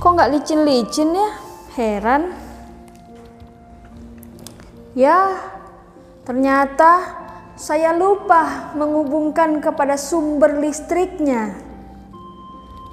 [0.00, 1.30] Kok nggak licin-licin ya?
[1.76, 2.32] Heran.
[4.96, 5.36] Ya,
[6.24, 7.20] ternyata
[7.52, 11.52] saya lupa menghubungkan kepada sumber listriknya.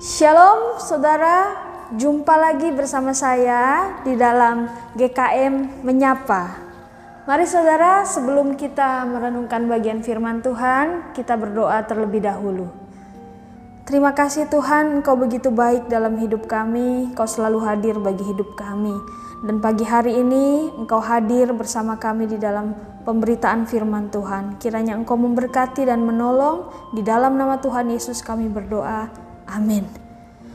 [0.00, 1.52] Shalom saudara,
[1.92, 6.56] jumpa lagi bersama saya di dalam GKM Menyapa.
[7.28, 12.83] Mari saudara, sebelum kita merenungkan bagian firman Tuhan, kita berdoa terlebih dahulu.
[13.84, 18.96] Terima kasih Tuhan, Engkau begitu baik dalam hidup kami, Engkau selalu hadir bagi hidup kami.
[19.44, 22.72] Dan pagi hari ini Engkau hadir bersama kami di dalam
[23.04, 24.56] pemberitaan firman Tuhan.
[24.56, 26.72] Kiranya Engkau memberkati dan menolong.
[26.96, 29.12] Di dalam nama Tuhan Yesus kami berdoa.
[29.52, 29.84] Amin.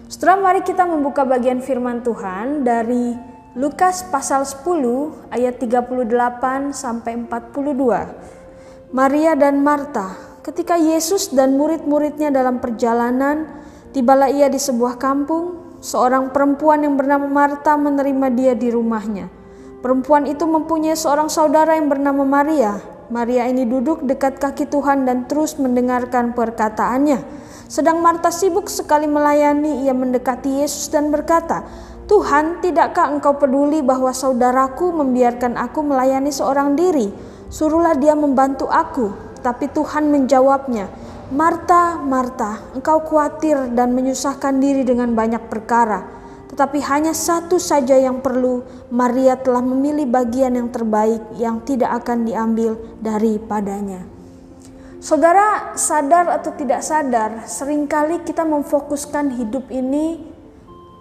[0.09, 3.13] Setelah mari kita membuka bagian firman Tuhan dari
[3.53, 8.89] Lukas pasal 10 ayat 38 sampai 42.
[8.89, 13.45] Maria dan Marta Ketika Yesus dan murid-muridnya dalam perjalanan,
[13.94, 15.78] tibalah ia di sebuah kampung.
[15.78, 19.30] Seorang perempuan yang bernama Marta menerima dia di rumahnya.
[19.86, 22.81] Perempuan itu mempunyai seorang saudara yang bernama Maria.
[23.14, 27.22] Maria ini duduk dekat kaki Tuhan dan terus mendengarkan perkataannya.
[27.70, 31.61] Sedang Marta sibuk sekali melayani, ia mendekati Yesus dan berkata,
[32.09, 37.14] Tuhan, tidakkah engkau peduli bahwa saudaraku membiarkan aku melayani seorang diri?
[37.53, 39.28] Suruhlah dia membantu aku.
[39.40, 40.92] Tapi Tuhan menjawabnya,
[41.30, 46.02] Marta, Marta, engkau khawatir dan menyusahkan diri dengan banyak perkara.
[46.50, 52.26] Tetapi hanya satu saja yang perlu, Maria telah memilih bagian yang terbaik yang tidak akan
[52.26, 54.02] diambil daripadanya.
[55.00, 60.26] Saudara sadar atau tidak sadar, sering kali kita memfokuskan hidup ini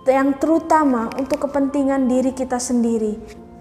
[0.06, 3.16] yang terutama untuk kepentingan diri kita sendiri,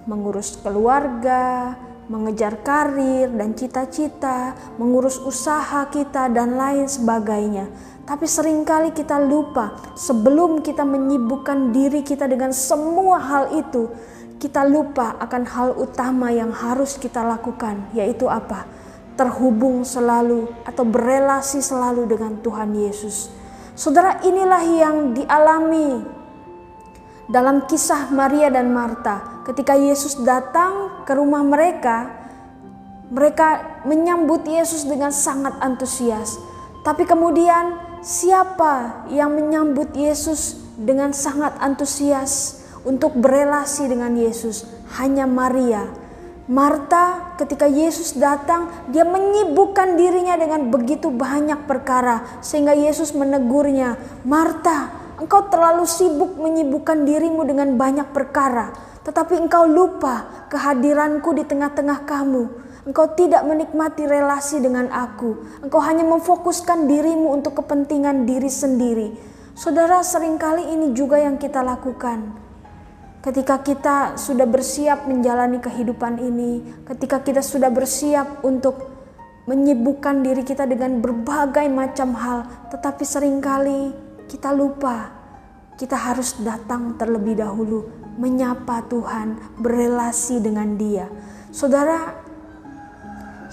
[0.06, 1.76] mengurus keluarga,
[2.08, 7.68] mengejar karir dan cita-cita, mengurus usaha kita dan lain sebagainya.
[8.08, 13.92] Tapi sering kali kita lupa sebelum kita menyibukkan diri kita dengan semua hal itu,
[14.40, 18.64] kita lupa akan hal utama yang harus kita lakukan, yaitu apa?
[19.20, 23.28] Terhubung selalu atau berelasi selalu dengan Tuhan Yesus.
[23.76, 26.17] Saudara, inilah yang dialami
[27.28, 32.08] dalam kisah Maria dan Marta, ketika Yesus datang ke rumah mereka,
[33.12, 36.40] mereka menyambut Yesus dengan sangat antusias.
[36.88, 44.64] Tapi kemudian, siapa yang menyambut Yesus dengan sangat antusias untuk berelasi dengan Yesus?
[44.96, 45.84] Hanya Maria.
[46.48, 55.07] Marta, ketika Yesus datang, dia menyibukkan dirinya dengan begitu banyak perkara, sehingga Yesus menegurnya, "Marta,
[55.18, 58.70] Engkau terlalu sibuk menyibukkan dirimu dengan banyak perkara,
[59.02, 62.44] tetapi engkau lupa kehadiranku di tengah-tengah kamu.
[62.86, 65.42] Engkau tidak menikmati relasi dengan aku.
[65.66, 69.08] Engkau hanya memfokuskan dirimu untuk kepentingan diri sendiri.
[69.58, 72.38] Saudara, sering kali ini juga yang kita lakukan.
[73.26, 78.86] Ketika kita sudah bersiap menjalani kehidupan ini, ketika kita sudah bersiap untuk
[79.50, 85.18] menyibukkan diri kita dengan berbagai macam hal, tetapi sering kali kita lupa
[85.78, 87.86] kita harus datang terlebih dahulu
[88.18, 91.06] menyapa Tuhan, berelasi dengan Dia.
[91.54, 92.18] Saudara,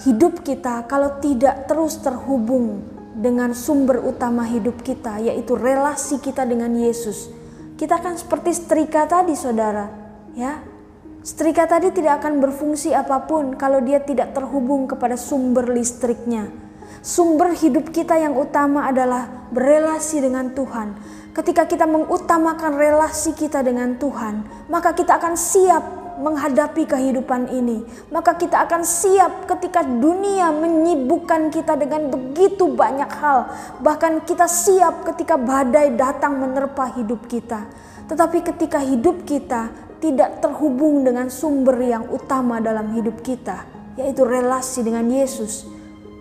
[0.01, 2.81] hidup kita kalau tidak terus terhubung
[3.13, 7.29] dengan sumber utama hidup kita, yaitu relasi kita dengan Yesus,
[7.77, 9.87] kita akan seperti setrika tadi, saudara.
[10.33, 10.65] Ya,
[11.21, 16.49] setrika tadi tidak akan berfungsi apa pun kalau dia tidak terhubung kepada sumber listriknya.
[17.05, 20.99] Sumber hidup kita yang utama adalah berelasi dengan Tuhan.
[21.31, 25.83] Ketika kita mengutamakan relasi kita dengan Tuhan, maka kita akan siap
[26.19, 27.83] menghadapi kehidupan ini.
[28.11, 33.51] Maka kita akan siap ketika dunia menyibukkan kita dengan begitu banyak hal.
[33.83, 37.67] Bahkan kita siap ketika badai datang menerpa hidup kita.
[38.07, 43.65] Tetapi ketika hidup kita tidak terhubung dengan sumber yang utama dalam hidup kita,
[43.97, 45.65] yaitu relasi dengan Yesus,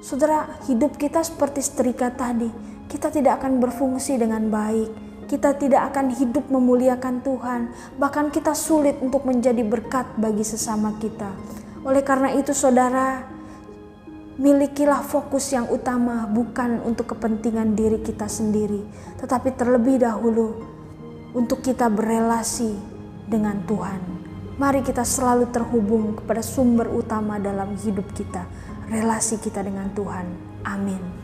[0.05, 2.74] Saudara, hidup kita seperti setrika tadi.
[2.87, 4.91] Kita tidak akan berfungsi dengan baik.
[5.25, 7.61] Kita tidak akan hidup memuliakan Tuhan.
[7.97, 11.33] Bahkan kita sulit untuk menjadi berkat bagi sesama kita.
[11.85, 13.25] Oleh karena itu saudara,
[14.37, 18.85] milikilah fokus yang utama bukan untuk kepentingan diri kita sendiri.
[19.21, 20.61] Tetapi terlebih dahulu
[21.35, 22.73] untuk kita berelasi
[23.27, 24.01] dengan Tuhan.
[24.55, 28.47] Mari kita selalu terhubung kepada sumber utama dalam hidup kita
[28.87, 30.27] relasi kita dengan Tuhan.
[30.63, 31.24] Amin.